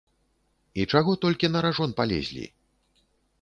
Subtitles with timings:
[0.79, 2.45] І чаго толькі на ражон палезлі?